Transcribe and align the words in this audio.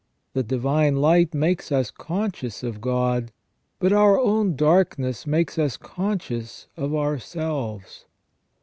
The 0.33 0.41
divine 0.41 0.95
light 0.95 1.35
makes 1.35 1.71
us 1.71 1.91
conscious 1.91 2.63
of 2.63 2.81
God; 2.81 3.31
but 3.77 3.93
our 3.93 4.19
own 4.19 4.55
darkness 4.55 5.27
makes 5.27 5.59
us 5.59 5.77
conscious 5.77 6.65
of 6.75 6.95
ourselves. 6.95 8.07